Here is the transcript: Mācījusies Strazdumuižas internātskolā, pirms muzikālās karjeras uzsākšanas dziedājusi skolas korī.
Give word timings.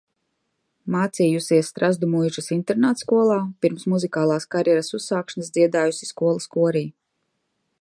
Mācījusies 0.93 1.67
Strazdumuižas 1.73 2.49
internātskolā, 2.55 3.37
pirms 3.65 3.85
muzikālās 3.93 4.49
karjeras 4.57 4.91
uzsākšanas 5.01 5.53
dziedājusi 5.59 6.11
skolas 6.13 6.49
korī. 6.57 6.83